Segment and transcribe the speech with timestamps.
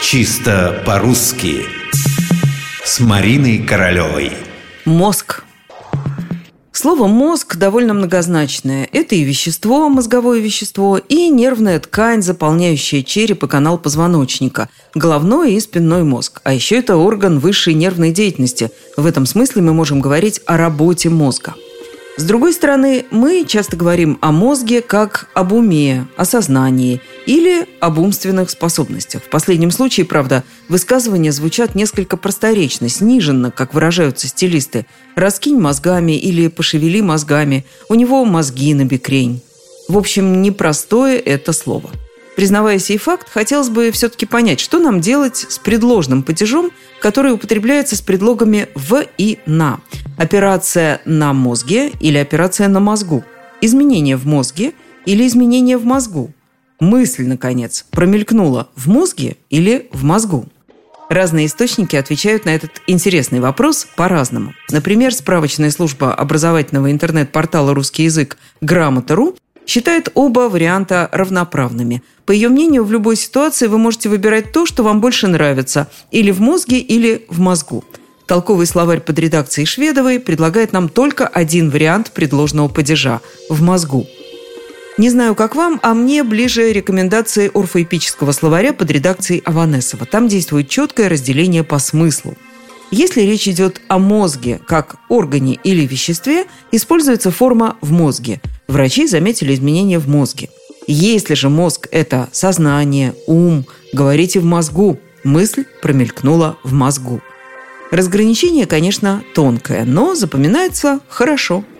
[0.00, 1.64] Чисто по-русски
[2.84, 4.32] С Мариной Королевой
[4.84, 5.42] Мозг
[6.70, 8.88] Слово «мозг» довольно многозначное.
[8.92, 15.60] Это и вещество, мозговое вещество, и нервная ткань, заполняющая череп и канал позвоночника, головной и
[15.60, 16.40] спинной мозг.
[16.44, 18.70] А еще это орган высшей нервной деятельности.
[18.96, 21.54] В этом смысле мы можем говорить о работе мозга.
[22.18, 28.00] С другой стороны, мы часто говорим о мозге как об уме, о сознании или об
[28.00, 29.22] умственных способностях.
[29.22, 34.84] В последнем случае, правда, высказывания звучат несколько просторечно, сниженно, как выражаются стилисты.
[35.14, 39.40] «Раскинь мозгами» или «пошевели мозгами», «у него мозги на бекрень».
[39.86, 41.90] В общем, непростое это слово–
[42.38, 47.96] Признавая сей факт, хотелось бы все-таки понять, что нам делать с предложным падежом, который употребляется
[47.96, 49.80] с предлогами «в» и «на».
[50.18, 53.24] Операция на мозге или операция на мозгу.
[53.60, 54.72] Изменение в мозге
[55.06, 56.32] или изменение в мозгу.
[56.80, 60.46] Мысль, наконец, промелькнула в мозге или в мозгу.
[61.08, 64.54] Разные источники отвечают на этот интересный вопрос по-разному.
[64.70, 72.02] Например, справочная служба образовательного интернет-портала «Русский язык» «Грамота.ру» считает оба варианта равноправными.
[72.26, 76.32] По ее мнению, в любой ситуации вы можете выбирать то, что вам больше нравится, или
[76.32, 77.84] в мозге, или в мозгу.
[78.28, 84.06] Толковый словарь под редакцией Шведовой предлагает нам только один вариант предложенного падежа– в мозгу.
[84.98, 90.06] Не знаю, как вам, а мне ближе рекомендации орфоэпического словаря под редакцией Аванесова.
[90.06, 92.36] Там действует четкое разделение по смыслу–
[92.90, 98.40] если речь идет о мозге как органе или веществе, используется форма «в мозге».
[98.66, 100.48] Врачи заметили изменения в мозге.
[100.86, 107.20] Если же мозг– это сознание, ум, говорите «в мозгу», мысль промелькнула в мозгу.
[107.90, 111.64] Разграничение, конечно, тонкое, но запоминается хорошо–